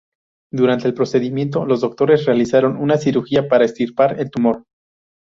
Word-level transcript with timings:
Durante 0.51 0.87
el 0.87 0.95
procedimiento, 0.95 1.63
los 1.63 1.81
doctores 1.81 2.25
realizaron 2.25 2.75
una 2.77 2.97
cirugía 2.97 3.47
para 3.47 3.65
extirpar 3.65 4.19
el 4.19 4.31
tumor. 4.31 4.63